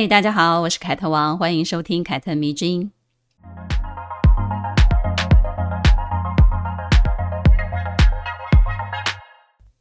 [0.00, 2.90] 嘿，大家好，我是凯特王，欢迎收听凯特迷之音。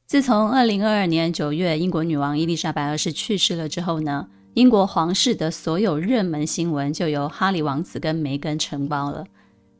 [0.05, 9.23] 自从二零二二年九月，英国女王伊丽莎白二世去世了之后呢，英国皇室的所有热门新闻就由哈利王子跟梅根承包了。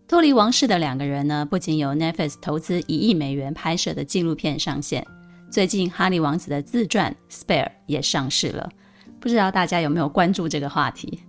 [0.07, 5.05] 脱离王室的两个人呢，不仅有 Netflix 投资一亿美元拍摄的纪录片上线，
[5.51, 7.13] 最近哈利王子的自传
[7.45, 8.69] 《Spare》也上市了。
[9.19, 11.19] 不知道大家有没有关注这个话题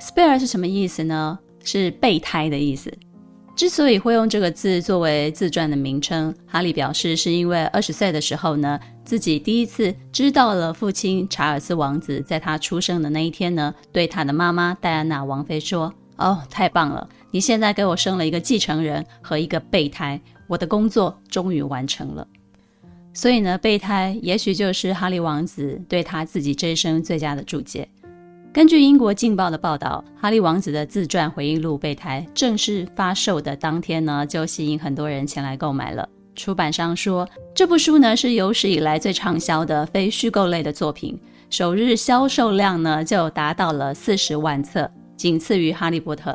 [0.00, 1.38] ？Spare 是什么意思呢？
[1.62, 2.92] 是备胎的意思。
[3.56, 22.26] 之所以会用这个字作为自传的名称，哈利表示是因为二十岁的时候呢，自己第一次知道了父亲查尔斯王子在他出生的那一天呢，对他的妈妈戴安娜王妃说：“哦，太棒了，你现在给我生了一个继承人和一个备胎，我的工作终于完成了。”
[23.16, 27.88] 所以呢，备胎也许就是哈利王子对他自己这一生最佳的注解。
[28.52, 36.08] 根据英国《镜报》的报道，哈利王子的自传回忆录《备胎》正式发售的当天呢，就吸引很多人前来购买了。
[36.34, 41.16] 出版商说，这部书呢是有史以来最畅销的非虚构类的作品，
[41.50, 46.32] 首日销售量呢就达到了四十万册，仅次于《哈利波特》。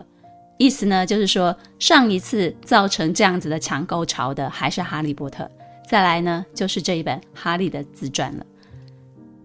[0.58, 5.44] 意思呢就是说，上一次造成这样子的抢购潮的还是《哈利波特》，
[5.90, 8.44] 再来呢就是这一本哈利的自传了。《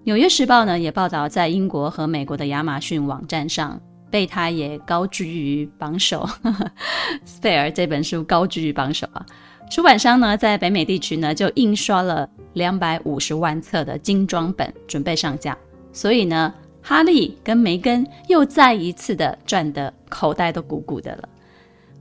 [0.04, 6.28] 纽约时报》呢也报道，在英国和美国的亚马逊网站上，备胎也高居于榜首。
[7.24, 9.24] Spare 这本书高居于榜首啊！
[9.70, 15.56] 出版商呢在北美地区呢就印刷了两百五十万册的精装本，准备上架。
[15.94, 21.28] 所以呢，哈利跟梅根又再一次的赚得口袋都鼓鼓的了。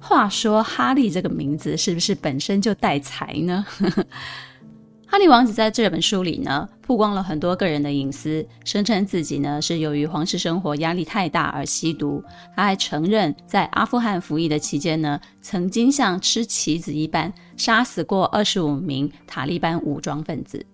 [0.04, 3.66] 话说，哈利这个名字是不是本身就带财呢？
[5.08, 12.22] 哈利王子在这本书里呢，曝光了很多个人的隐私，声称自己呢是由于皇室生活压力太大而吸毒。
[12.54, 20.66] 他还承认在阿富汗服役的期间呢，曾经像吃棋子一般杀死过二十五名塔利班武装分子。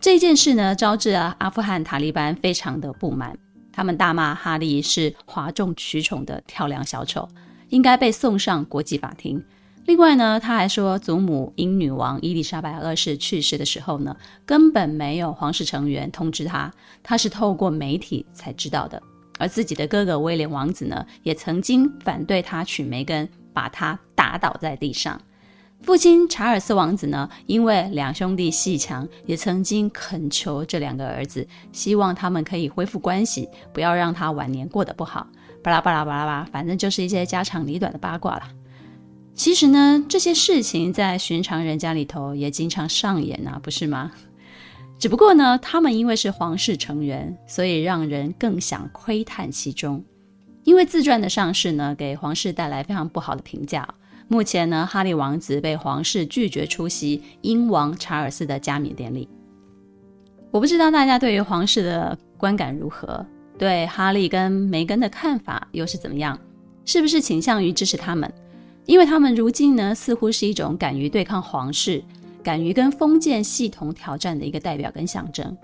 [0.00, 3.36] 这件事呢，招致了阿富汗塔利班非常的不满，
[3.72, 7.28] 他们大骂哈利是哗众取宠的跳梁小丑，
[7.72, 9.42] 应该被送上国际法庭。
[9.86, 16.70] 另外呢，他还说，祖母英女王伊丽莎白二世去世的时候呢，根本没有皇室成员通知他，
[17.02, 19.02] 他是透过媒体才知道的。
[19.38, 25.18] 而自己的哥哥威廉王子呢，也曾经反对他娶梅根，把他打倒在地上。
[25.80, 35.26] 父亲查尔斯王子呢，因为两兄弟鬩墙，也曾经恳求这两个儿子，希望他们可以恢复关系，不要让他晚年过得不好。
[35.62, 38.42] 巴拉巴拉巴拉巴，反正就是一些家长里短的八卦了。
[39.34, 44.10] 其实呢，这些事情在寻常人家里头也经常上演啊，不是吗？
[44.98, 50.04] 只不过呢，他们因为是皇室成员，所以让人更想窥探其中。
[50.64, 53.88] 因为自传的上市呢，给皇室带来非常不好的评价。
[54.28, 59.28] 目前呢，哈利王子被皇室拒绝出席英王查尔斯的加冕典礼。
[60.50, 63.26] 我不知道大家对于皇室的观感如何，
[63.62, 66.36] 对哈利跟梅根的看法又是怎么样？
[66.84, 68.28] 是不是倾向于支持他们？
[68.86, 72.02] 因为他们如今呢，似乎是一种敢于对抗皇室、
[72.42, 75.56] 敢于跟封建系统挑战的一个代表跟象征。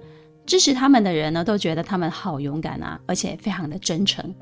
[0.46, 4.32] 支持他们的人呢，都觉得他们好勇敢啊，而且非常的真诚。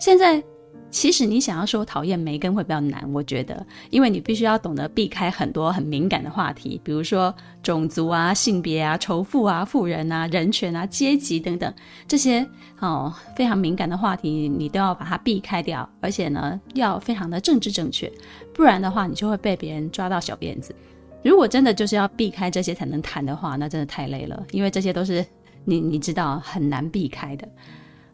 [0.00, 0.42] 现在。
[0.90, 11.72] 其实你想要说讨厌梅根会比较难，我觉得，因为你必须要懂得避开很多很敏感的话题，比如说种族啊、性别啊、仇富啊、富人啊、人权啊、阶级等等
[12.06, 12.44] 这些
[12.80, 18.10] 哦非常敏感的话题，你都要把它避开掉，而且呢要非常的政治正确，
[18.54, 20.74] 不然的话你就会被别人抓到小辫子。
[21.22, 25.24] 如果真的就是要避开这些才能谈的话，那真的太累了，因为这些都是
[25.64, 27.46] 你你知道很难避开的。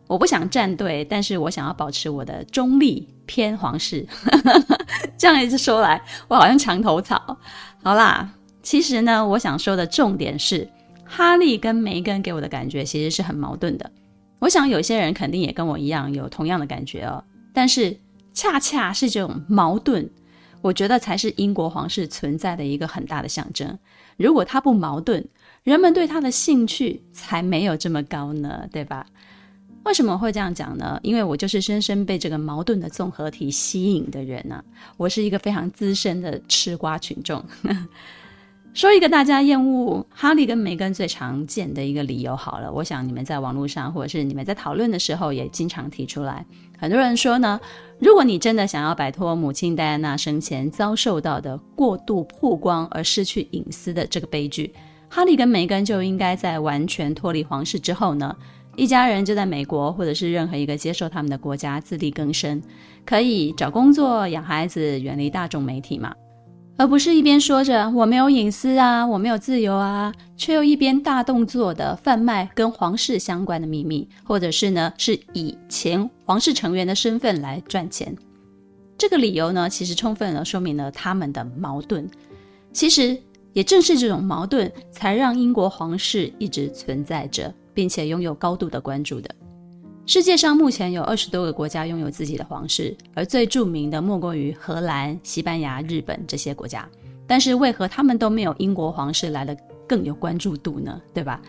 [0.06, 4.06] 我不想站队，但是我想要保持我的中立偏皇室。
[5.16, 7.38] 这样一直说来，我好像墙头草。
[7.82, 8.28] 好啦，
[8.62, 10.68] 其实呢，我想说的重点是，
[11.04, 13.90] 哈利跟梅根给我的感觉其实是很矛盾的。
[14.40, 17.24] 我想有些人肯定也跟我一样有同样的感觉哦。
[17.54, 17.96] 但是
[18.34, 20.08] 恰恰是这种矛盾，
[20.60, 23.78] 我觉得才是英国皇室存在的一个很大的象征。
[24.18, 25.26] 如果他不矛盾，
[25.62, 29.06] 人们对他的兴趣才没有这么高呢，对吧？
[29.84, 30.98] 为什么会这样讲呢？
[31.02, 34.62] 因为我就是深深被这个矛盾的综合体吸引的人呢、
[34.96, 37.44] 我是一个非常资深的吃瓜群众。
[38.72, 46.44] 说一个大家厌恶哈利跟梅根最常见的一个理由好了，我想你们在网络上或者是你们在讨论的时候也经常提出来。
[46.76, 47.60] 很多人说呢，
[48.00, 54.74] 如果你真的想要摆脱母亲戴安娜生前遭受到的过度曝光而失去隐私的这个悲剧，
[55.08, 58.34] 哈利跟梅根就应该在完全脱离皇室之后呢，
[58.76, 62.60] 一家人就在美国或者是任何一个接受他们的国家自力更生，
[63.04, 66.14] 可以找工作、养孩子，远离大众媒体嘛。
[66.76, 78.12] 而不是一边说着我没有隐私啊，我没有自由啊，却又一边大动作的贩卖跟皇室相关的秘密，或者是呢，是以前皇室成员的身份来赚钱。
[78.98, 82.08] 这个理由呢，其实充分的说明了他们的矛盾。
[82.72, 83.16] 其实
[83.52, 89.28] 也正是这种矛盾，才让英国皇室一直存在着，并且拥有高度的关注的。
[90.06, 96.88] 世界上目前有二十多个国家拥有自己的皇室，而最著名的莫过于荷兰、西班牙、日本这些国家。
[97.26, 99.56] 但是为何他们都没有英国皇室来的
[99.88, 101.00] 更有关注度呢？
[101.14, 101.40] 对吧？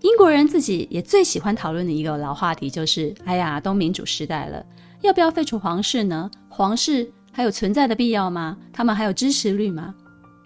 [0.00, 4.64] 英国人自己也最喜欢讨论的一个老话题就是：哎呀，都民主时代了，
[5.02, 6.30] 要不要废除皇室呢？
[6.48, 8.56] 皇室还有存在的必要吗？
[8.72, 9.94] 他们还有支持率吗？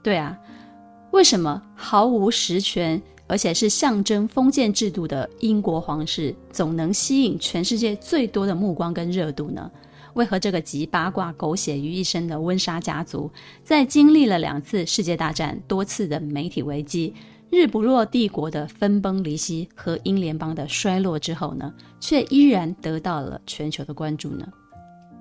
[0.03, 0.37] 对啊，
[1.13, 3.01] 为什么毫无实权？
[3.27, 9.71] 而且是象征封建制度的英国皇室，总能吸引全世界最多的目光跟热度呢？
[10.15, 13.31] 为何这个集八卦狗血于一身的温莎家族，
[13.63, 17.13] 在经历了两次世界大战、多次的媒体危机、
[17.51, 21.71] 日不落帝国的分崩离析和英联邦的衰落之后呢，
[22.01, 24.49] 却依然得到了全球的关注呢？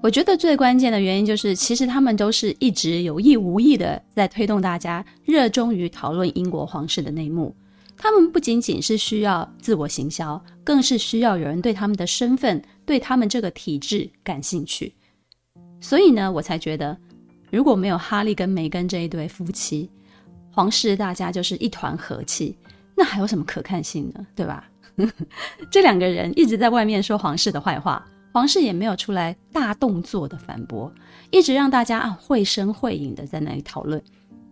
[0.01, 7.53] 我觉得最关键的原因就是，其实他们都是一直有意无意的在推动大家热衷于讨论英国皇室的内幕。
[7.97, 14.93] 他们不仅仅是需要自我行销，更是需要有人对他们的身份、对他们这个体制感兴趣。
[15.79, 16.97] 所以呢，我才觉得，
[17.51, 19.89] 如果没有哈利跟梅根这一对夫妻，
[20.51, 22.57] 皇室大家就是一团和气，
[22.95, 24.25] 那还有什么可看性呢？
[24.35, 24.69] 对吧？
[25.71, 30.93] 这两个人一直在外面说皇室的坏话，皇室也没有出来大动作的反驳，
[31.31, 34.01] 一直让大家啊绘声绘影的在那里讨论，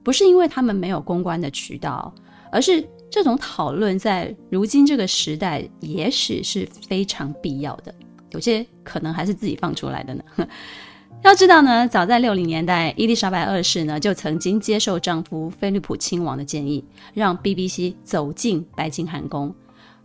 [0.02, 2.14] 不是因为他们没有公关的渠道，
[2.52, 2.88] 而是。
[3.14, 7.94] 这种讨论在如今这个时代，也许是非常必要的。
[8.32, 10.24] 有些可能还是自己放出来的呢。
[11.22, 16.84] 要知道呢，早在六零年代，伊丽莎白二世呢就曾经接受丈夫菲利普亲王的建议，
[17.14, 19.54] 让 BBC 走进白金汉宫，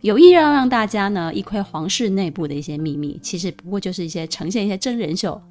[0.01, 3.19] 有意要让大家呢一窥皇室内部的一些秘密。
[3.23, 5.41] 其实不过就是一些呈现一些真人秀。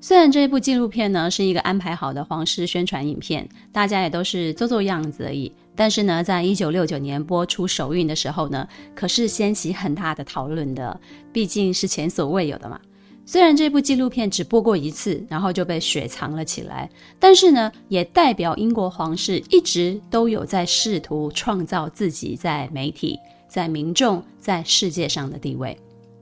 [0.00, 5.52] 虽然这一部纪录片呢是一个安排好的皇室宣传影片，大家也都是做做样子而已。
[5.78, 8.66] 但是呢，在一九六九年播出首映的时候呢，
[8.96, 11.00] 可是掀起很大的讨论的，
[11.32, 12.80] 毕竟是前所未有的嘛。
[13.24, 16.90] 虽然这部纪录片只播过一次，然后就被雪藏了起来，
[17.20, 23.16] 但是呢，也代表英国皇室一直都有在试图创造自己在媒体、
[23.46, 25.78] 在民众、在世界上的地位。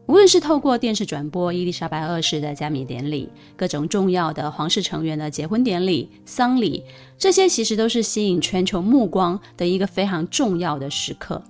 [0.07, 6.85] 无论是透过电视转播伊丽莎白二世的加冕典礼，各种重要的皇室成员的结婚典礼、丧礼，
[7.19, 11.43] 这些其实都是吸引全球目光的一个非常重要的时刻。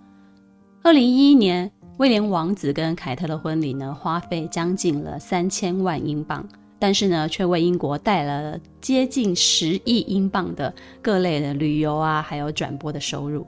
[0.82, 13.46] 二零一一年，威廉王子跟凯特的婚礼呢，花费将近了三千万英镑，但是呢，却为英国带来了接近十亿英镑的各类的旅游啊，还有转播的收入。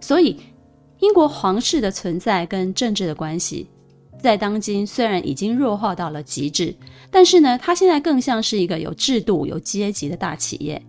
[0.00, 0.36] 所以，
[0.98, 3.66] 英国皇室的存在跟政治的关系。
[4.22, 6.74] 在当今虽然已经弱化到了极致，
[7.10, 10.80] 但是呢，它现在更像是一个有制度、有阶级的大企业。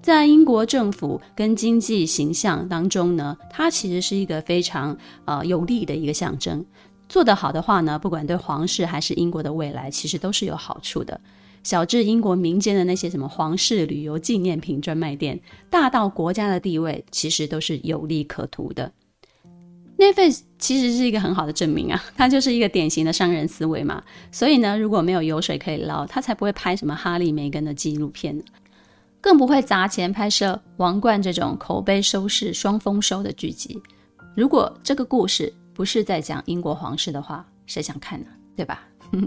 [0.00, 4.96] 在英国政府跟经济形象当中呢，它其实是一个非常
[5.26, 6.64] 呃有利的一个象征。
[7.08, 11.20] 做得好的话呢，不管对皇室还是英国的未来，其实都是有好处的。
[11.62, 18.90] 小至英国民间的那些什么皇室旅游纪念品专卖店，大到国家的地位，其实都是有利可图的。
[20.00, 24.02] Netflix 其实是一个很好的证明啊， 它就是一个典型的商人思维嘛。
[24.32, 28.42] 所以呢，如果没有油水可以捞，他才不会拍什么哈利梅根的纪录片呢，
[29.20, 33.78] 更不会砸钱拍摄《王冠》这种口碑收视双丰收的剧集。
[34.34, 38.26] 如果这个故事不是在讲英国皇室的话，谁想看呢？
[38.56, 38.82] 对吧？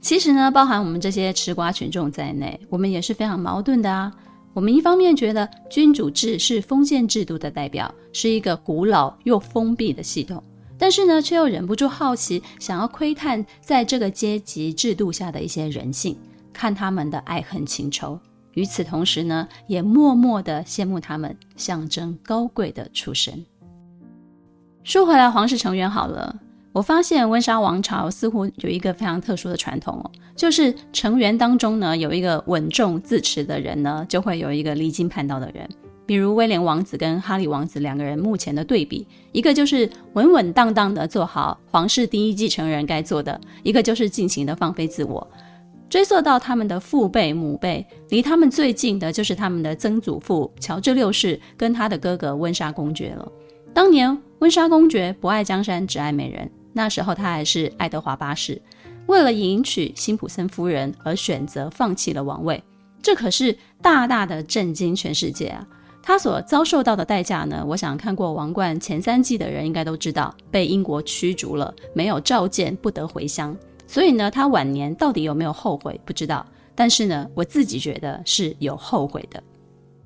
[0.00, 4.12] 其实呢，包含我们这些吃瓜群众在内，我们也是非常矛盾的啊。
[4.60, 10.44] 我们一方面觉得君主制是封建制度的代表，是一个古老又封闭的系统，
[10.76, 16.14] 但是呢，却又忍不住好奇，想要窥探在这个阶级制度下的一些人性，
[16.52, 18.20] 看他们的爱恨情仇。
[18.52, 23.42] 与此同时呢，也默默地羡慕他们象征高贵的出身。
[24.84, 26.38] 说回来，皇室成员好了。
[26.72, 35.68] 我发现温莎王朝似乎有一个非常特殊的传统哦，就是成员当中呢，有一个稳重自持的人呢，就会有一个离经叛道的人。
[36.06, 45.26] 比如威廉王子跟哈里王子两个人目前的对比，一个就是稳稳当当的做好皇室第一继承人该做的，一个就是尽情的放飞自我。
[45.88, 53.30] 追溯到他们的父辈母辈，离他们最近的就是他们的曾祖父乔治六世跟他的哥哥温莎公爵了。
[53.74, 58.60] 当年温莎公爵不爱江山，只爱美人，那时候他还是爱德华八世，
[59.06, 62.62] 为了迎娶辛普森夫人而选择放弃了王位，
[63.02, 65.66] 这可是大大的震惊全世界啊！
[66.02, 67.64] 他所遭受到的代价呢？
[67.66, 73.56] 我想看过《王冠》前三季的人应该都知道，被英国驱逐了，没有召见，不得回乡。
[73.86, 76.46] 所以呢，他晚年到底有没有后悔，不知道。
[76.74, 79.42] 但是呢，我自己觉得是有后悔的。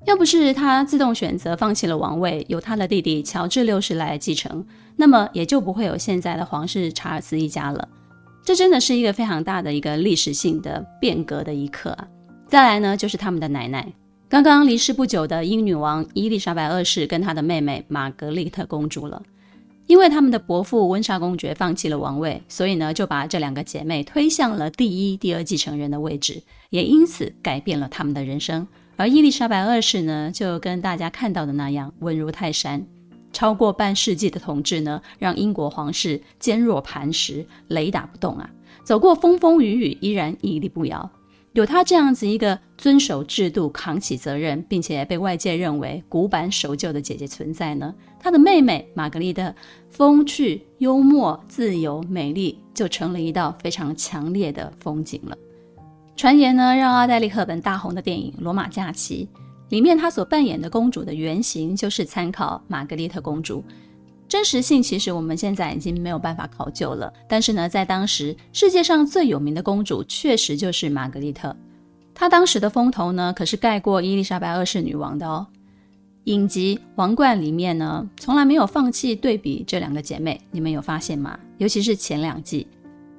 [0.05, 7.87] 要不是他自动选择放弃了王位，由他的弟弟乔治六世来继承，那么也就不会有现在的皇室查尔斯一家了。
[8.43, 12.07] 这真的是一个非常大的一个历史性的变革的一刻啊！
[12.47, 13.91] 再来呢，就是他们的奶奶。
[14.29, 19.21] 刚刚离世不久的英女王伊丽莎白二世跟她的妹妹玛格丽特公主了，
[19.87, 28.67] 因为他们的伯父温莎公爵放弃了王位，所以呢就把这两个姐妹推向了第一、第二继承人的位置，也因此改变了他们的人生。
[28.95, 32.85] 而伊丽莎白二世呢，就跟大家看到的那样稳如泰山，
[33.35, 38.49] 超过半世纪的统治呢，让英国皇室坚若磐石，雷打不动啊，
[38.85, 41.11] 走过风风雨雨，依然屹立不摇。
[41.51, 49.53] 有他这样子一个遵守制度、扛起责任，并且被外界认为古板守旧的姐姐存在呢，他的妹妹玛格丽特
[49.89, 55.37] 风趣、幽默、自由、美丽，就成了一道非常强烈的风景了。
[56.15, 59.27] 传言呢，让奥黛丽·赫本大红的电影《罗马假期》
[59.69, 63.63] 里面，她所扮演的公主的原型就是参考玛格丽特公主。
[64.27, 71.55] 真实性其实我们现在已经没有办法考究了，但是呢，在当时世界上最有名的公主确实就是玛格丽特，
[72.13, 75.45] 她当时的风头呢可是盖过伊丽莎白二世女王的哦。
[76.23, 81.39] 影集《王冠》里面呢从来没有放弃对比这两个姐妹，你们有发现吗？
[81.59, 82.67] 尤其是前两季，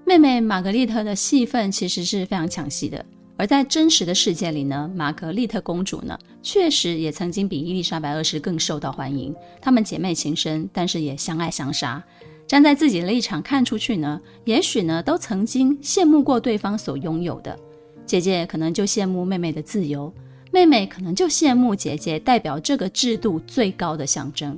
[0.05, 3.07] 妹妹玛格丽特的戏份其实是非常抢戏的。
[3.37, 9.35] 而在真实的世界里呢，玛格丽特公主呢，确实也曾经比伊丽莎白二世更受到欢迎。
[9.61, 12.02] 她们姐妹情深，但是也相爱相杀。
[12.47, 17.59] 站在自己的立场看出去呢，也许呢，都曾经羡慕过对方所拥有的。
[18.07, 20.12] 姐姐可能就羡慕妹妹的自由，
[20.52, 24.57] 妹妹可能就羡慕姐姐代表这个制度最高的象征。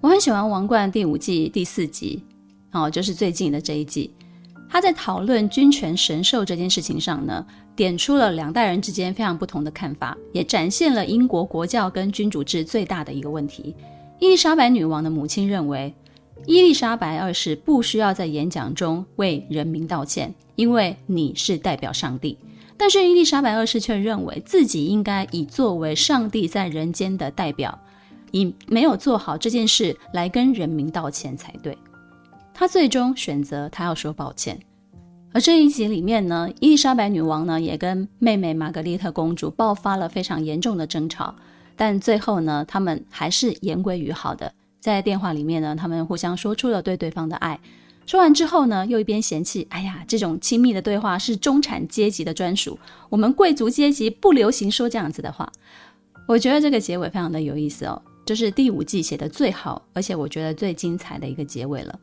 [0.00, 2.22] 我很喜欢《王冠》第五季第四集，
[2.72, 4.12] 哦，就是最近的这一季。
[4.68, 7.46] 他在讨论君权神授这件事情上呢，
[7.78, 13.72] 点出了两代人之间非常不同的看法，也展现了英国国教跟君主制最大的一个问题。
[14.18, 15.94] 伊丽莎白女王的母亲认为，
[16.44, 22.36] 伊丽莎白二世不需要在演讲中为人民道歉，因为你是代表上帝。
[22.76, 27.78] 但是伊丽莎白二世却认为自己应该以作为上帝在人间的代表，
[28.32, 31.78] 以没有做好这件事来跟人民道歉才对。
[32.52, 34.58] 他最终选择，他要说抱歉。
[35.40, 41.34] 这一集里面呢，伊丽莎白女王呢也跟妹妹玛格丽特公主爆发了非常严重的争吵，
[41.76, 44.52] 但最后呢，他们还是言归于好的。
[44.80, 47.58] 在电话里面呢，他们互相说出了对对方的爱。
[48.06, 52.78] 说完之后呢，又一边嫌弃：“哎呀，这种亲密的对话是中产阶级的专属，
[53.10, 55.52] 我们贵族阶级不流行说这样子的话。”
[56.26, 61.98] 我觉得这个结尾非常的有意思哦，这是第五季写的最好，而且我觉得最精彩的一个结尾了。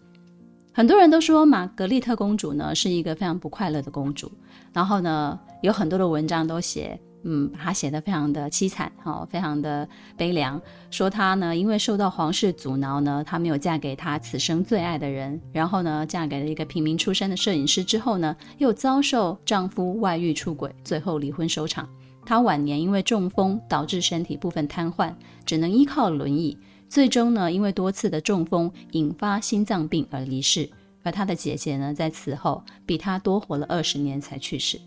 [0.78, 4.30] 很多人都说玛格丽特公主呢是一个非常不快乐的公主，
[4.74, 21.88] 然后呢有很多的文章都写，嗯，把她写得非常的凄惨，哈，非常的悲凉，说她呢因为受到皇室阻挠呢，她没有嫁给她此生最爱的人，然后呢嫁给了一个平民出身的摄影师之后呢，又遭受丈夫外遇出轨，最后离婚收场。
[22.26, 25.14] 她晚年因为中风导致身体部分瘫痪，
[25.46, 26.58] 只能依靠轮椅。
[26.96, 30.70] 最终呢，因为多次的中风引发心脏病而离世，
[31.04, 34.80] 而他的姐姐呢，在此后比他多活了二十年才去世。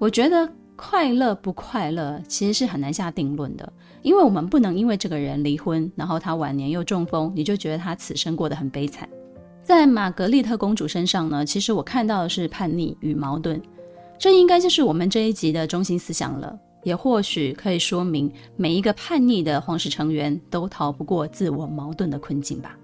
[0.00, 9.08] 我觉得快乐不快乐其实是很难下定论的，因为我们不能因为这个人离婚，然后他晚年又中风，你就觉得他此生过得很悲惨。
[9.62, 13.62] 在玛格丽特公主身上呢，其实我看到的是叛逆与矛盾，
[14.18, 16.58] 这应该就是我们这一集的中心思想了。
[16.84, 22.78] 也或许可以说明，每一个叛逆的皇室成员都逃不过自我矛盾的困境吧。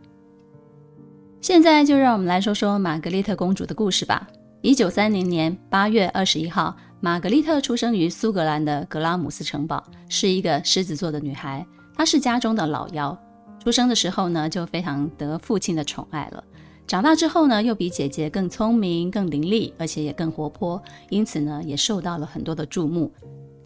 [1.40, 4.28] 现在就让我们来说说玛格丽特公主的故事吧。
[4.62, 11.66] 一九三零年八月二十一号，玛格丽特出生于苏格兰的格拉姆斯城堡，是一个狮子座的女孩。
[11.94, 13.16] 她是家中的老幺，
[13.62, 16.44] 出生的时候呢，就非常得父亲的宠爱了。
[16.86, 23.10] 长大之后呢，又比姐姐更聪明、更伶俐，而且也更活泼，因此呢，也受到了很多的注目。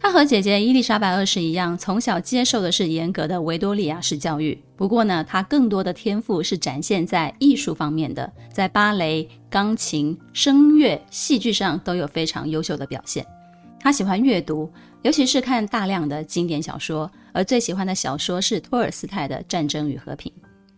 [0.04, 4.62] 她和姐姐伊丽莎白二世一样，从小接受的是严格的维多利亚式教育。
[4.76, 13.24] 不过呢，她更多的天赋是展现在艺术方面的，在芭蕾、钢琴、声乐、戏剧上都有非常优秀的表现。
[13.80, 14.70] 她喜欢阅读，
[15.00, 20.30] 尤其是看大量的经典小说，而最喜欢的小说是托尔斯泰的《战争与和平》。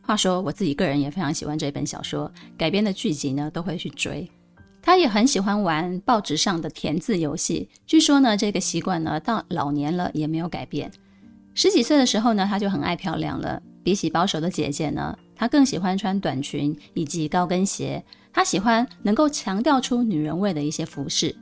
[0.07, 4.31] 话说，我自己个人也非常喜欢这本小说，改编的剧集呢都会去追。
[4.87, 10.89] 他也很喜欢玩报纸上的填字游戏，据说呢，这个习惯呢到老年了也没有改变。
[11.55, 13.61] 十几岁的时候呢，他就很爱漂亮了。
[13.83, 18.01] 比起保守的姐姐呢，他更喜欢穿短裙以及高跟鞋。
[18.33, 21.35] 他喜欢能够强调出女人味的一些服饰。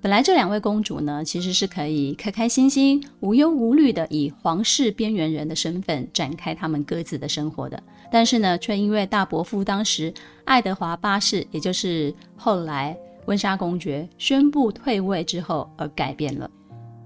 [0.00, 10.14] 本来这两位公主呢，其实是可以开开心心、无忧无虑的以皇室边缘人的身份展开他们各自的生活的，但是呢，却因为大伯父当时
[10.44, 16.48] 爱德华八世，也就是后来温莎公爵宣布退位之后而改变了。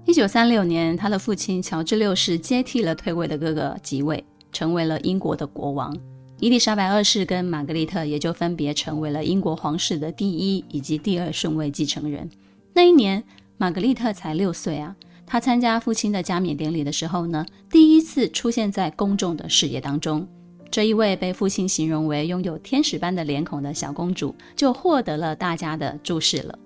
[0.05, 5.97] 一九三六年，他的父亲乔治六世接替了退位的哥哥即位，成为了英国的国王。
[6.39, 12.29] 伊丽莎白二世跟玛格丽特也就分别成为了英国皇室的第一以及第二顺位继承人。
[12.73, 13.23] 那一年，
[13.57, 14.95] 玛格丽特才六岁啊。
[15.25, 20.27] 她参加父亲的加冕典礼的时候呢，第一次出现在公众的视野当中。
[20.71, 26.57] 这一位被父亲形容为拥有天使般的脸孔的小公主，就获得了大家的注视了。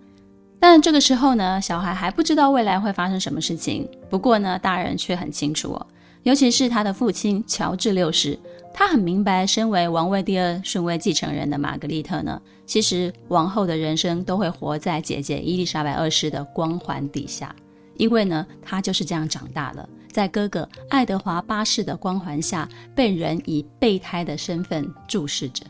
[0.59, 3.87] 但这个时候呢，小孩还不知道未来会发生什么事情。
[4.09, 5.87] 不过呢，大人却很清楚哦，
[6.23, 8.39] 尤其是他的父亲乔治六世。
[8.73, 17.55] 他很明白，身为王位第二顺位继承人的玛格丽特呢，其实王后的人生都会活在姐姐伊丽莎白二世的光环底下，
[17.95, 25.65] 因为呢，她就是这样长大了，在哥哥爱德华八世的光环下，被人以备胎的身份注视着。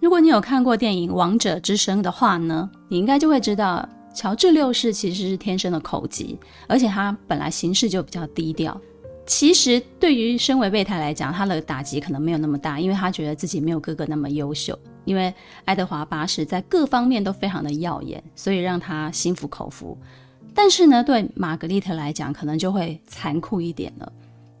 [0.00, 8.80] 如果你有看过电影《王者之声》的话呢，你应该就会知道，乔治六世其实是天生的口疾，而且他本来行事就比较低调。
[9.30, 14.76] 其实，对于身为备胎来讲，他的打击可能没有那么大，因为他觉得自己没有哥哥那么优秀。
[15.04, 15.32] 因为
[15.64, 19.96] 爱德华八世在各方面都非常的耀眼，所以让他心服口服。
[20.52, 24.12] 但是呢，对玛格丽特来讲，可能就会残酷一点了。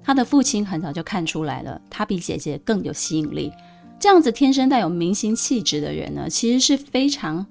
[0.04, 3.52] 他的父亲很早就看出来了，他比姐姐更有吸引力。
[3.98, 7.44] 这样子天生带有明星气质的人呢，其实是非常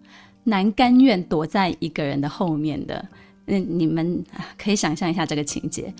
[0.45, 3.05] 难甘愿躲在一个人的后面的。
[3.45, 4.23] 那，你们
[4.57, 5.93] 可以想象一下这个情节。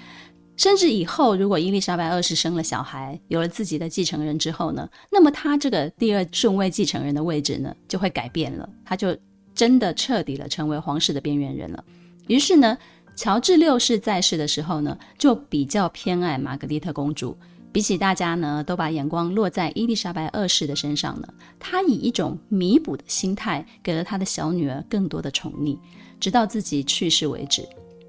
[0.60, 9.17] 甚至以后，如果伊丽莎白二世生了小孩，有了自己的继承人之后呢，那么他这个第二顺位继承人的位置呢，就会改变了，他就
[9.56, 11.82] 真的彻底了成为皇室的边缘人了。
[12.28, 12.78] 于是呢，
[13.15, 17.38] 乔治六世在世的时候呢，就比较偏爱玛格丽特公主，
[17.72, 25.80] 比起大家呢，都把眼光落在伊丽莎白二世的身上呢，他以一种弥补的心态，给了他的小女儿更多的宠溺，
[26.19, 27.65] 直到自己去世为止。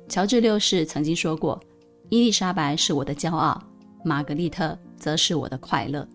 [0.08, 1.62] 乔治六世曾经说过。
[2.10, 3.62] 伊丽莎白是我的骄傲，
[4.04, 6.06] 玛格丽特则是我的快乐。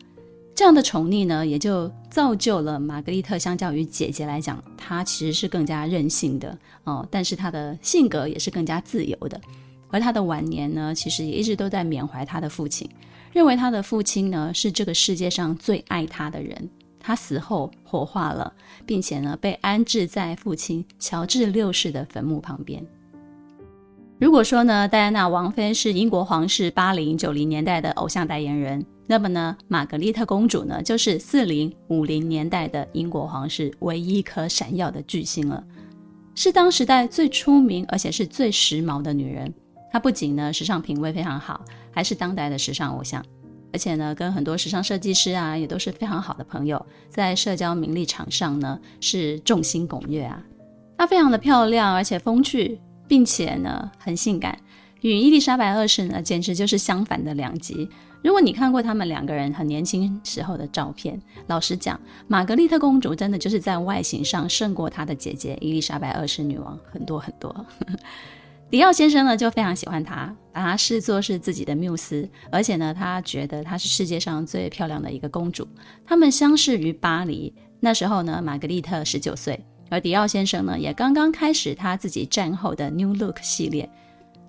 [0.54, 9.40] 这样的宠溺呢，也就造就了玛格丽特相较于姐姐来讲，她其实是更加任性的哦，但是她的性格也是更加自由的。
[9.90, 12.90] 而她的晚年呢，其实也一直都在缅怀她的父亲，
[13.32, 16.70] 认为她的父亲呢是这个世界上最爱她的人。
[17.00, 18.54] 她死后火化了，
[18.86, 22.86] 并且呢被安置在父亲乔治六世的坟墓旁边。
[24.18, 35.62] 如果说呢，戴安娜王妃是英国皇室八零九零年代的偶像代言人，那么呢，玛格丽特公主呢，就是四零五零年代的英国皇室唯一一颗闪耀的巨星了，
[36.34, 39.54] 是当时代最出名而且是最时髦的女人。
[39.92, 41.60] 她不仅呢时尚品味非常好，
[41.92, 43.22] 还是当代的时尚偶像，
[43.74, 50.42] 而且呢，跟很多时尚设计师啊也都是非常好的朋友，在社交名利场上呢是众星拱月啊。
[50.98, 52.80] 她非常的漂亮，而且风趣。
[53.08, 54.58] 并且呢，很性感，
[55.02, 57.90] 与伊丽莎白二世呢，简直就是相反的两极。
[58.24, 67.66] 如果你看过他们两个人很年轻时候的照片，老实讲，玛格丽特公主真的就是在外形上胜过她的姐姐伊丽莎白二世女王很多很多。
[68.72, 75.68] 迪奥先生呢，就非常喜欢她，把她视作是自己的缪斯，而且呢，他觉得她是世界上最漂亮的一个公主。
[76.04, 79.64] 他们相识于巴黎，那时候呢，玛格丽特十九岁。
[79.90, 83.90] 而迪奥先生呢，也刚刚开始他自己战后的 New Look 系列。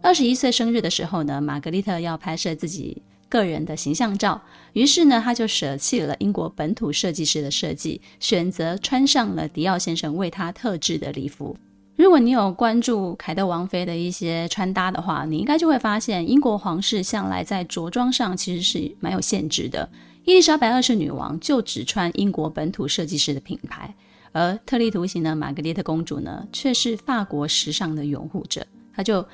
[0.02, 4.40] 二十一岁生日的时候呢，玛格丽特要拍摄自己个人的形象照，
[4.72, 11.56] 于是呢，他就舍弃了英国本土设计师的设计，选择穿上了迪奥先生为他特制的礼服。
[11.96, 19.88] 如果你有关注凯特王妃的一些穿搭的话，你应该就会发现，英国皇室向来在着装上其实是蛮有限制的。
[20.24, 23.94] 伊丽莎白二世女王就只穿英国本土设计师的品牌。
[24.36, 28.66] 而特立独行的玛格丽特公主呢，却是法国时尚的拥护者。
[28.94, 29.26] 她就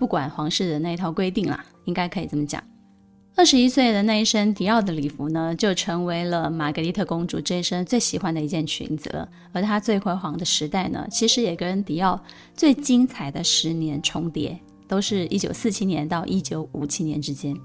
[0.00, 2.60] 不管皇室的那一套规定啦，应该可以这么讲。
[3.36, 9.28] 二十一岁的那一身迪奥的礼服呢，就成为了玛格丽特公主这一生最喜欢的一件裙子了。
[9.52, 12.20] 而她最辉煌的时代呢，其实也跟迪奥
[12.52, 17.56] 最精彩的十年重叠，都是一九四七年到一九五七年之间。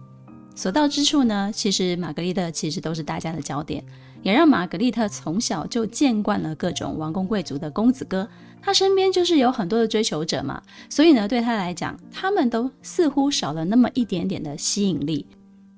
[0.55, 3.83] 所到之处呢，其实玛格丽特其实都是大家的焦点，
[4.21, 8.27] 也让玛格丽特从小就见惯了各种王公贵族的公子哥，
[8.61, 15.25] 她身边就是有很多的追求者嘛，所以呢，对她来讲，他们都似乎少了那么一点点的吸引力。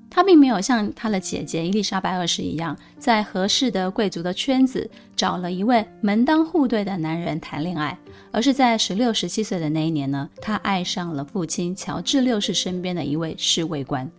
[0.10, 7.98] 她并没有像她的姐姐伊丽莎白二世一样，在合适的贵族的圈子找了一位门当户对的男人谈恋爱，
[8.32, 14.10] 而是在十六、十七岁的那一年呢，她爱上了父亲乔治六世身边的一位侍卫官。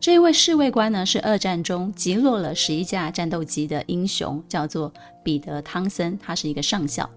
[0.00, 4.90] 这一位侍卫官呢，是二战中击落了十一架战斗机的英雄，叫做
[5.22, 7.08] 彼得·汤森，他是一个上校。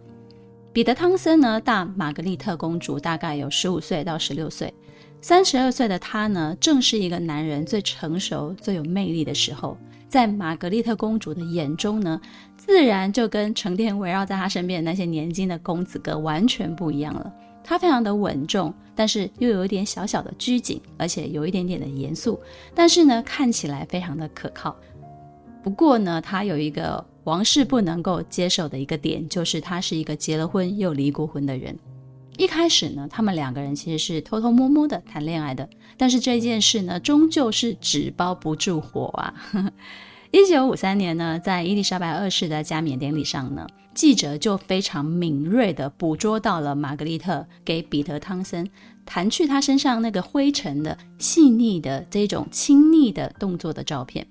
[0.73, 4.73] 彼得·汤森呢，大玛格丽特公主大概有十五岁到十六岁。
[5.21, 9.77] 三十二岁的他呢，正是一个男人最成熟、最有魅力的时候。
[10.09, 12.19] 在玛格丽特公主的眼中呢，
[12.57, 17.33] 自然就跟成天围绕在她身边的那些年轻的公子哥完全不一样了。
[17.63, 22.39] 他非常的稳重，但是又有一点小小的拘谨，而且有一点点的严肃。
[22.75, 24.75] 但是呢，看起来非常的可靠。
[25.63, 31.77] 不过呢，他有一个王室不能够接受的一个点，就是他是一个结了婚又离过婚的人。
[32.35, 39.33] 一开始呢，他们两个人其实是偷偷摸摸的谈恋爱的，但是这件事呢，终究是纸包不住火啊。
[40.31, 48.69] 一九五三年呢，在伊丽莎白二世的加冕典礼上呢，记者就非常敏锐地捕捉到了玛格丽特给彼得汤森
[49.05, 54.25] 弹去他身上那个灰尘的细腻的这种亲昵的动作的照片。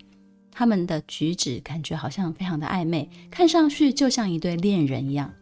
[0.50, 5.32] 他们的举止感觉好像非常的暧昧，看上去就像一对恋人一样。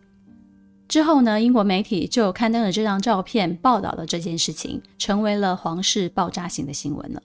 [0.87, 7.23] 之后呢，英国媒体就刊登了这张照片，报道了这件事情，成为了皇室爆炸性的新闻了。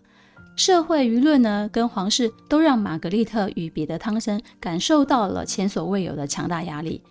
[0.56, 7.02] 社会舆论呢，跟皇室都让玛格丽特与彼得汤森感受到了前所未有的强大压力。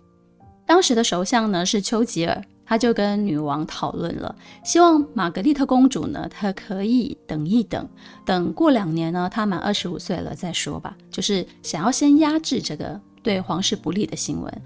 [0.65, 7.87] 当时的首相呢是丘吉尔，他就跟女王讨论了，希望玛格丽特公主呢，她可以等一等，
[8.25, 14.61] 等过两年呢，她满二十五岁了再说吧，就是想要先压制这个对皇室不利的新闻。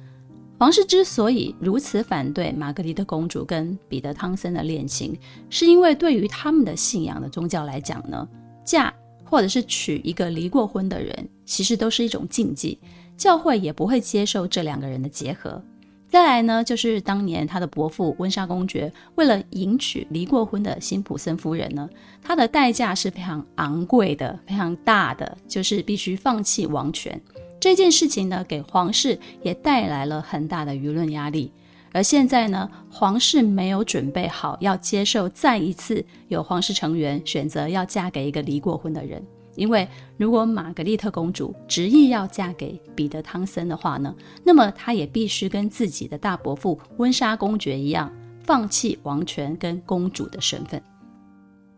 [0.58, 8.26] 皇室之所以如此反对玛格丽特公主跟彼得汤森的恋情，是因为对于他们的信仰的宗教来讲呢，
[8.70, 8.94] 嫁
[9.26, 12.78] 或者是娶一个离过婚的人，其实都是一种禁忌，
[13.18, 15.60] 教会也不会接受这两个人的结合。
[16.08, 21.90] 再来呢，就是当年他的伯父温莎公爵为了迎娶离过婚的辛普森夫人呢，
[22.22, 27.20] 他的代价是非常昂贵的、非常大的，就是必须放弃王权。
[27.60, 31.52] 这件事情呢，给皇室也带来了很大的舆论压力。
[31.92, 39.24] 而现在呢，皇室没有准备好要接受再一次有皇室成员选择要嫁给一个离过婚的人。
[39.56, 48.10] 因为如果玛格丽特公主执意要嫁给彼得汤森的话呢，那么她也必须跟自己的大伯父温莎公爵一样，
[48.44, 50.82] 放弃王权跟公主的身份。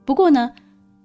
[0.05, 0.51] 不过呢，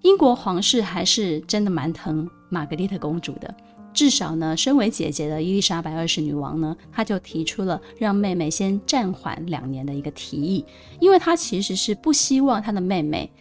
[0.03, 3.55] 英国皇室还是真的蛮疼玛格丽特公主的。
[3.97, 10.63] 至少呢，身为姐姐的伊丽莎白二世女王呢，她就提出了让妹妹先暂缓两年的一个提议，
[11.01, 13.33] 因为她其实是不希望她的妹妹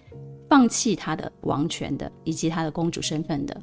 [0.48, 3.62] 放弃她的王权的，以及她的公主身份的。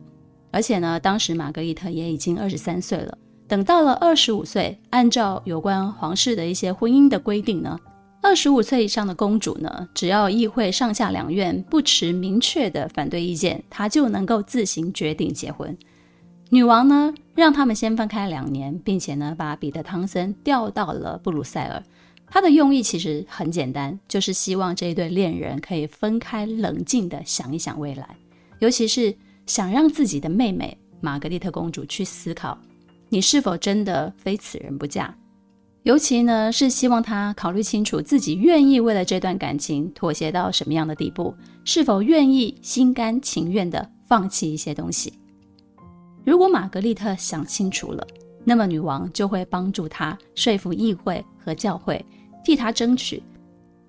[0.51, 3.17] 而且呢，当时玛格丽特也已经二十三岁了，
[3.49, 7.81] 等到了二十五岁，按照有关皇室的一些婚姻的规定呢，
[8.21, 15.75] 二十五岁以上的公主呢，只要议会上下两院不持明确的反对意见，她就能够自行决定结婚。
[16.53, 21.83] 女王呢，让他们先分开两年，并且呢，把彼得汤森调到了布鲁塞尔。
[22.27, 28.19] 他的用意其实很简单，就是希望这一对恋人可以分开，冷静地想一想未来，
[28.59, 32.59] 尤其是想让自己的妹妹玛格丽特公主去思考，
[33.09, 35.17] 你是否真的非此人不嫁。
[35.85, 41.35] 尤其呢，是希望她考虑清楚自己愿意为了这段感情妥协到什么样的地步，
[41.65, 45.15] 是否愿意心甘情愿地放弃一些东西。
[46.25, 48.07] 如果玛格丽特想清楚了，
[48.45, 52.05] 那么女王就会帮助她说服议会和教会，
[52.45, 53.23] 替她争取。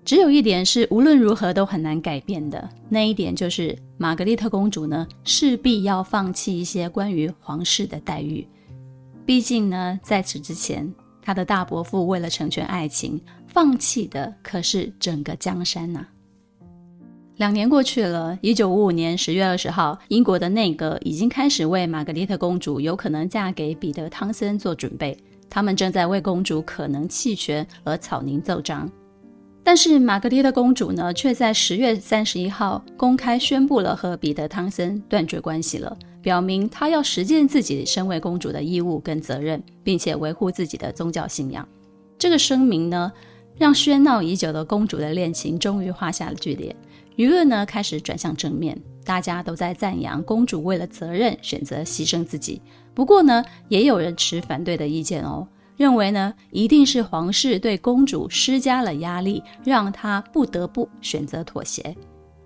[0.04, 8.46] 只有一点是无论如何都很难改变的，那一点就是玛格丽特公主呢，势必要放弃一些关于皇室的待遇。
[9.24, 10.92] 毕竟呢，在此之前，
[11.22, 16.06] 她的大伯父为了成全爱情，放弃的可是整个江山呐、
[17.36, 25.16] 两年过去了，一九五五年十月二十号，英国的内阁已经开始为玛格丽特公主有可能嫁给彼得汤森做准备。
[25.50, 28.88] 他们正在为公主可能弃权而草拟奏章。
[29.64, 41.66] 但是玛格丽特公主呢，却在十月三十一号公开宣布了和彼得汤森断绝关系了，表明她要实践自己身为公主的义务跟责任，并且维护自己的宗教信仰。
[42.16, 43.10] 这个声明呢，
[43.58, 46.76] 让喧闹已久的公主的恋情终于画下了句点，
[47.16, 52.60] 舆论呢开始转向正面，大家都在赞扬公主为了责任选择牺牲自己。
[52.94, 55.46] 不过呢，也有人持反对的意见哦。
[55.76, 61.96] 认为呢，一定是皇室对公主施加了压力，让她不得不选择妥协。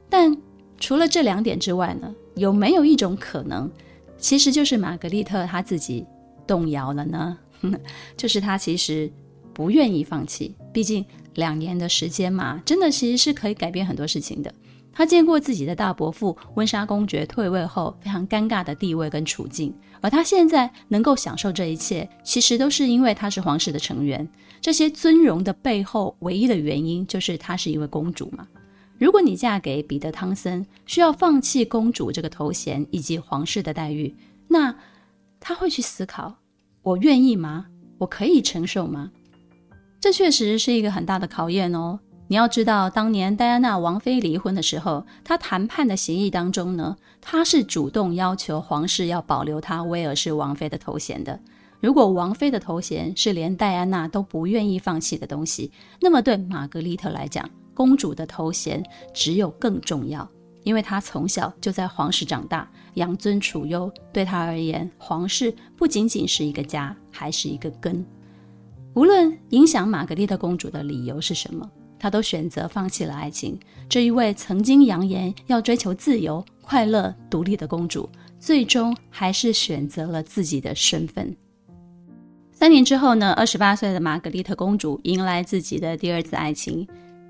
[0.09, 0.35] 但
[0.79, 3.71] 除了这两点之外呢，有没有一种可能，
[4.17, 6.07] 其实就是玛格丽特她自己
[6.47, 7.39] 动摇了呢？
[8.17, 9.13] 就是她其实
[9.53, 11.05] 不愿意放弃，毕竟
[11.39, 14.53] 两年的时间嘛，真的其实是可以改变很多事情的。
[14.93, 19.73] 他见过自己的大伯父温莎公爵退位后非常尴尬的地位跟处境。
[20.01, 24.29] 而他现在能够享受这一切，其实都是因为他是皇室的成员。
[24.61, 28.45] 这些尊荣的背后，唯一的原因就是她是一位公主嘛。
[28.99, 34.13] 如果你嫁给彼得汤森，需要放弃公主这个头衔以及皇室的待遇，
[34.49, 34.75] 那
[35.39, 36.35] 他会去思考：
[36.83, 37.67] 我愿意吗？
[37.99, 39.13] 我可以承受吗？
[40.01, 41.99] 这确实是一个很大的考验哦。
[42.29, 51.41] 你要知道，当年戴安娜王妃离婚的时候，她谈判的协议当中呢，她是主动要求皇室要保留她威尔士王妃的头衔的。
[51.81, 58.85] 如果王妃的头衔是连戴安娜都不愿意放弃的东西，那么对玛格丽特来讲，公主的头衔
[59.15, 60.29] 只有更重要，
[60.65, 68.05] 因为她从小就在皇室长大，养尊处优，对她而言，皇室不仅仅是一个家，还是一个根。
[68.95, 71.69] 无论影响玛格丽特公主的理由是什么。
[72.01, 73.59] 她都选择放弃了爱情。
[73.89, 81.37] 这一位曾经扬言要追求自由、快乐、独立的公主，最终还是选择了自己的身份。
[82.53, 86.87] 三年之后呢，二十八岁的玛格丽特公主迎来自己的第二次爱情，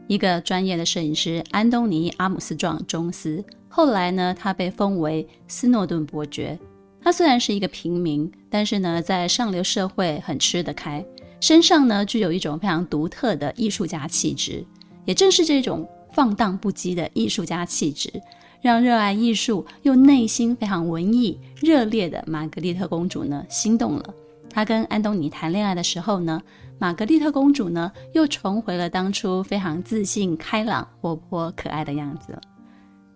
[0.06, 3.42] 一个专业的摄影师安东尼·阿姆斯壮·钟斯。
[3.70, 6.58] 后来呢，他被封为斯诺顿伯爵。
[7.00, 11.02] 他虽然是一个平民，但是呢，在上流社会很吃得开。
[11.40, 14.64] 身上呢，具有一种非常独特的艺术家气质，
[15.04, 18.12] 也正是这种放荡不羁的艺术家气质，
[18.60, 24.14] 让热爱艺术又内心非常文艺热烈的玛格丽特公主呢心动了。
[24.50, 26.42] 她跟安东尼谈恋爱的时候呢，
[26.78, 32.36] 玛格丽特公主呢又重回了当初非常自信、开朗、活泼、可爱的样子。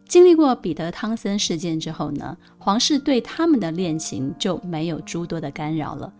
[0.07, 6.13] 经历过彼得汤森事件之后呢，皇室对他们的恋情就没有诸多的干扰了。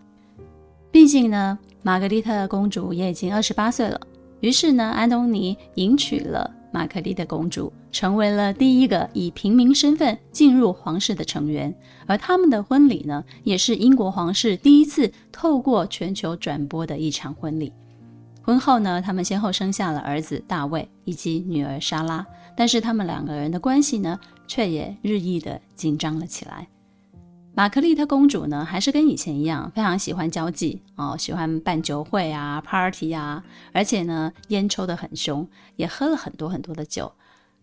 [0.91, 3.99] 毕竟呢，玛格丽特公主也已经二十八岁了。
[4.39, 11.73] 于是呢，安东尼迎娶了玛格丽特公主，成为了第一个以平民身份进入皇室的成员。
[12.05, 17.71] 而他们的婚礼呢，也是英国皇室第一次透过全球转播的一场婚礼。
[18.41, 22.25] 婚后呢，他们先后生下了儿子大卫以及女儿莎拉。
[22.55, 26.67] 但是他们两个人的关系呢，却也日益的紧张了起来。
[27.55, 37.13] 玛格丽特公主呢，还是跟以前一样，非常喜欢交际哦，喜欢办酒会啊、party 啊，而且呢，烟抽得很凶，也喝了很多很多的酒。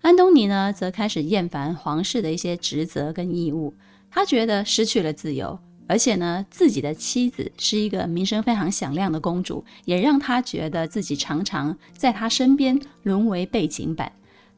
[0.02, 3.74] 安东尼呢，则开始厌烦皇室的一些职责跟义务，
[4.12, 14.12] 他觉得失去了自由，而且呢，自己的妻子是一个名声非常响亮的公主，也让他觉得自己常常在他身边沦为背景板。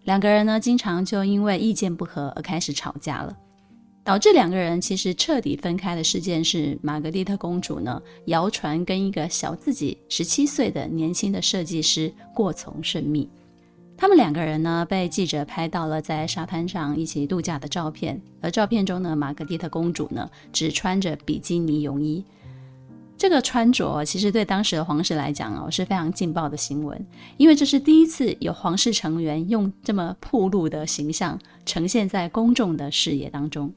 [0.04, 3.34] 两个人呢，经常就因为意见不合而开始吵架了。
[4.04, 13.28] 导致两个人其实彻底分开的事件是，玛格丽特公主呢，谣传跟一个小自己十七岁的年轻的设计师过从甚密。
[13.96, 22.24] 他们两个人呢，被记者拍到了在沙滩上一起度假的照片，而照片中呢，玛格丽特公主呢，只穿着比基尼泳衣。
[23.16, 33.72] 这个穿着其实对当时的皇室来讲哦，是非常劲爆的新闻，因为这是第一次有皇室成员用这么暴露的形象呈现在公众的视野当中。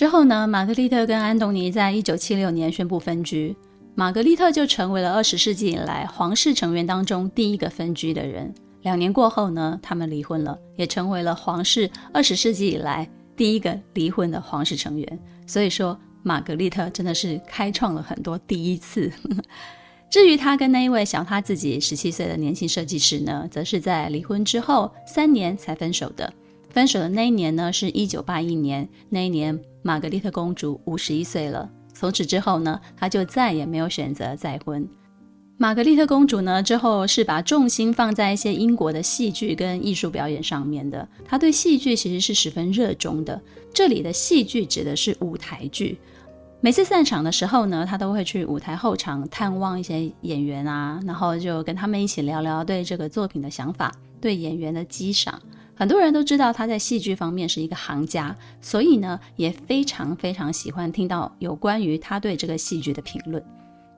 [0.00, 3.54] 之后呢，玛格丽特跟安东尼在一九七六年宣布分居，
[3.94, 8.50] 玛格丽特就成为了二十世纪以来皇室成员当中第一个分居的人。
[8.80, 15.18] 两年过后呢，他们离婚了，也成为了皇室二十世纪以来第一个离婚的皇室成员。
[15.46, 19.12] 所以说，玛格丽特真的是开创了很多第一次。
[20.08, 26.32] 至于他跟那一位小他自己十七岁的年轻设计师呢，则是在离婚之后三年才分手的。
[26.70, 28.88] 分手的那一年呢，是一九八一年。
[29.08, 31.68] 那一年，玛格丽特公主五十一岁了。
[31.92, 34.88] 从此之后呢，她就再也没有选择再婚。
[35.58, 41.06] 玛格丽特公主呢，之后是把重心放在一些英国的戏剧跟艺术表演上面的。
[41.24, 43.38] 她对戏剧其实是十分热衷的。
[43.74, 45.98] 这里的戏剧指的是舞台剧。
[46.62, 55.40] 每次散场的时候呢，她都会去舞台后场探望一些演员啊，然后就跟他们一起聊聊对这个作品的想法，对演员的激赏。
[55.80, 63.42] 很多人都知道他在戏剧方面是一个行家，所以呢，也非常非常喜欢听到有关于他对这个戏剧的评论。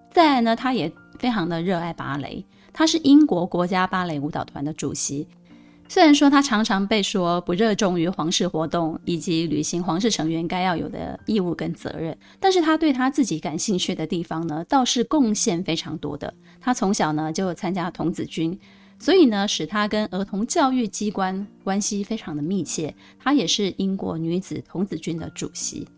[0.09, 5.27] 再来呢，他也非常的热爱芭蕾，他是英国国家芭蕾舞蹈团的主席。
[5.89, 16.33] 虽然说他常常被说不热衷于皇室活动以及履行皇室成员该要有的义务跟责任，但是他对他自己感兴趣的地方呢，倒是贡献非常多的。
[16.61, 18.57] 他从小呢就参加童子军，
[19.03, 22.95] 所以呢使他跟儿童教育机关关系非常的密切。
[23.19, 25.89] 他也是英国女子童子军的主席。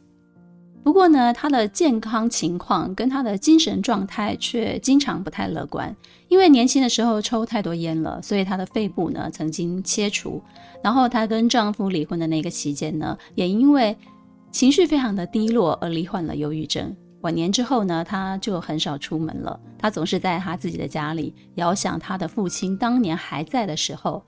[0.83, 5.95] 不过呢，他的健康情况跟他的精神状态却经常不太乐观。
[6.29, 10.43] 因为年轻的时候抽太多烟了，所以他的肺部呢曾经切除。
[10.83, 13.95] 然后她跟丈夫离婚的那个期间呢，也因为
[14.51, 16.97] 情绪非常的低落而罹患了忧郁症。
[17.25, 24.23] 晚年之后呢，他就很少出门了，他总是在他自己的家里遥想他的父亲当年还在的时候。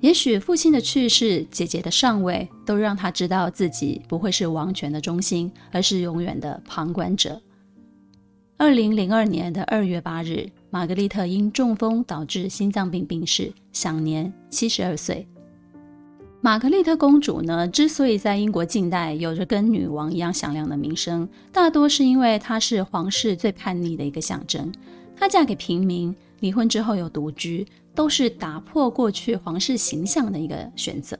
[0.00, 7.40] 也许父亲的去世，姐姐的上位，都让他知道自己不会是王权的中心，而是永远的旁观者。
[8.58, 15.26] 二零零二年的二月八日，玛格丽特因中风导致心脏病病逝，享年七十二岁。
[16.44, 24.70] 玛格丽特公主呢，之所以在英国近代有着跟女王一样响亮的名声，大多是因为她是皇室最叛逆的一个象征。
[25.16, 27.66] 她嫁给平民，离婚之后又独居。
[27.94, 31.16] 都是打破过去皇室形象的一个选择，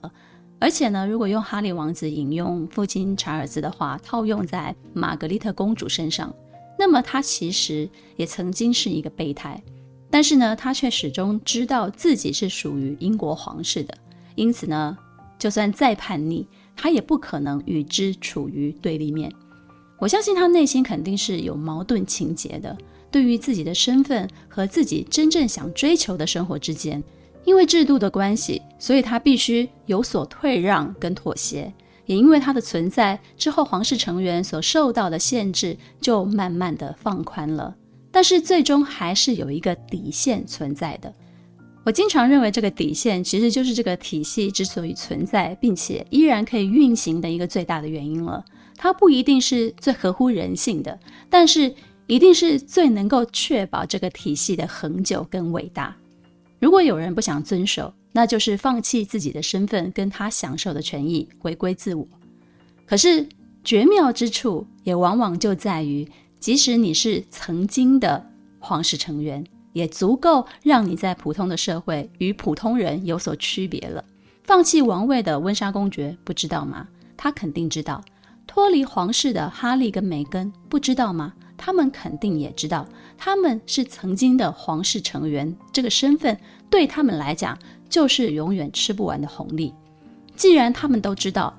[0.58, 6.34] 而且呢，如果用哈利王子引用父亲查尔斯的话套用在玛格丽特公主身上，
[6.78, 9.62] 那么她其实也曾经是一个备胎，
[10.10, 13.96] 但是呢，她却始终知道自己是属于英国皇室的，
[14.34, 14.98] 因此呢，
[15.44, 19.30] 就算再叛逆，他也不可能与之处于对立面。
[19.98, 22.74] 我相信他内心肯定是有矛盾情结的。
[23.10, 27.04] 对于自己的身份和自己真正想追求的生活之间，
[27.44, 31.70] 因为制度的关系，所以他必须有所退让跟妥协。
[32.06, 37.76] 也因为他的存在，之后皇室成员所受到的限制就慢慢的放宽了。
[38.10, 41.12] 但是最终还是有一个底线存在的。
[41.84, 48.44] 我经常认为这个底线其实就是这个体系之所以存在，并且依然可以运行的一个最大的原因了。
[48.76, 50.98] 它不一定是最合乎人性的，
[51.30, 51.74] 但是。
[52.06, 55.96] 一定是最能够确保这个体系的恒久跟伟大。
[56.60, 62.06] 如果有人不想遵守，那就是放弃自己的身份跟他享受的权益，回归自我。
[62.84, 63.26] 可是
[63.64, 66.06] 绝妙之处也往往就在于，
[66.38, 69.42] 即使你是曾经的皇室成员，
[69.74, 74.02] 也足够让你在普通的社会与普通人有所区别了。
[74.42, 76.88] 放弃王位的温莎公爵不知道吗？
[77.18, 78.02] 他肯定知道。
[78.46, 81.32] 脱离皇室的哈利跟梅根不知道吗？
[81.56, 87.58] 他们肯定也知道，他们是曾经的皇室成员，这个身份对他们来讲
[87.88, 89.72] 就是永远吃不完的红利。
[90.36, 91.52] 既然他们都知道，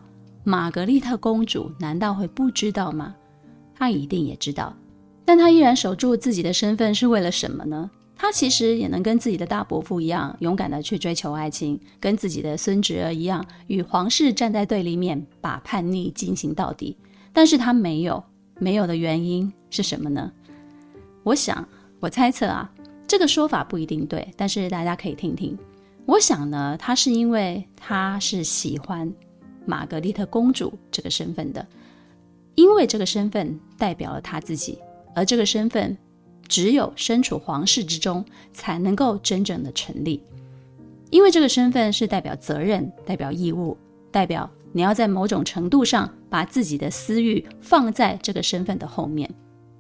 [0.44, 3.16] 玛格丽特公主难道会不知道吗？
[3.74, 4.74] 她一定也知道，
[5.26, 7.90] 但她依然守住自己的身份是为了什么呢？
[8.26, 16.98] 他其实也能跟自己的大伯父一样，勇敢的去追求爱情，跟自己的孙侄儿一样，与皇室站在对立面，把叛逆进行到底。
[17.32, 18.24] 但是他没有。
[18.58, 20.32] 没有的原因是什么呢？
[21.22, 21.68] 我想，
[22.00, 22.68] 我猜测啊，
[23.06, 25.56] 这个说法不一定对，但是大家可以听听。
[26.08, 29.14] 我想呢，他是因为他是喜欢
[29.68, 31.64] 玛格丽特公主这个身份的，
[32.56, 34.80] 因为这个身份代表了他自己，
[35.14, 35.96] 而这个身份
[36.48, 40.22] 只有身处皇室之中才能够真正的成立，
[41.10, 43.78] 因为这个身份是代表责任、代表义务、
[44.12, 44.50] 代表。
[44.72, 49.34] 你要在某种程度上把自己的私欲放在这个身份的后面。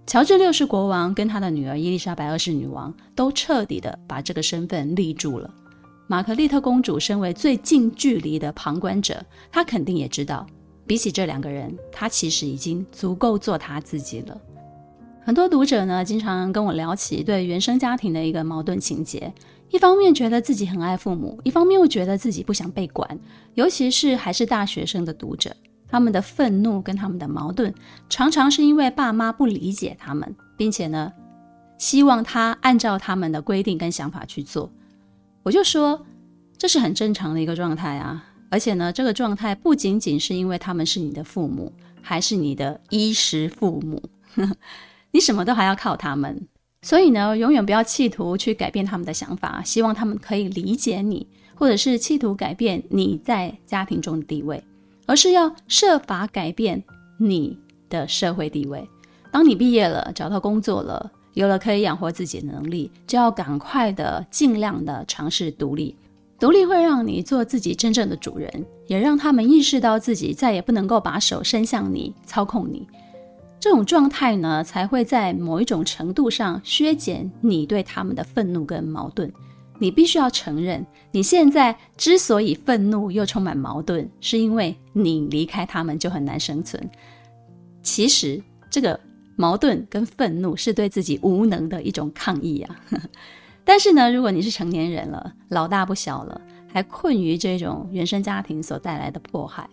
[0.08, 5.54] 乔治六世国王跟他的女儿伊丽莎白二世女王都彻底的把这个身份立住了。
[6.08, 10.48] 玛格丽特公主身为最近距离的旁观者，她肯定也知道，
[10.88, 14.40] 比起这两个人，她其实已经足够做她自己了。
[15.26, 19.34] 很多读者呢，经常跟我聊起对原生家庭的一个矛盾情节。
[19.72, 23.20] 一方面觉得自己很爱父母，一方面又觉得自己不想被管，
[23.56, 25.52] 尤其是还是大学生的读者，
[25.88, 27.74] 他们的愤怒跟他们的矛盾，
[28.08, 31.12] 常常是因为爸妈不理解他们，并且呢，
[31.80, 34.72] 希望他按照他们的规定跟想法去做。
[35.42, 36.06] 我就说，
[36.56, 44.04] 这是很正常的一个状态啊，而且呢，这个状态不仅仅是因为他们是你的父母，还是你的衣食父母，
[45.16, 46.46] 你什么都还要靠他们。
[46.82, 54.62] 所以呢，永远不要企图去改变他们的想法，希望他们可以理解你，或者是企图改变你在家庭中的地位，
[55.06, 56.84] 而是要设法改变
[57.18, 57.58] 你
[57.88, 58.86] 的社会地位。
[59.32, 65.96] 当你毕业了，找到工作了，有了可以养活自己的能力，就要赶快的、尽量的尝试独立。
[66.38, 68.52] 独立会让你做自己真正的主人，
[68.88, 72.86] 也让他们意识到自己再也不能够把手伸向你、操控你。
[73.60, 79.32] 这种状态呢，才会在某一种程度上削减你对他们的愤怒跟矛盾。
[79.78, 86.90] 你必须要承认，你现在之所以愤怒又充满矛盾，是因为你离开他们就很难生存。
[87.82, 88.42] 其实，
[88.72, 88.98] 这个
[89.36, 92.80] 矛盾跟愤怒是对自己无能的一种抗议啊。
[93.66, 96.40] 但是呢，如果你是成年人了，老大不小了，
[96.72, 99.68] 还困于这种原生家庭所带来的迫害，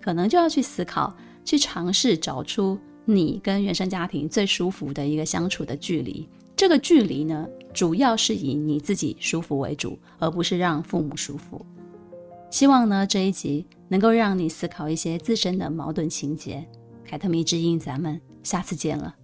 [0.00, 1.14] 可能就要去思考，
[1.44, 6.28] 去尝试找出你跟原生家庭最舒服的一个相处的距离。
[6.56, 11.64] 这个距离呢主要是以你自己舒服为主而不是让父母舒服。
[12.50, 16.66] 希望呢这一集能够让你思考一些自身的矛盾情节。
[17.04, 19.16] 凯特米之音咱们下次见了。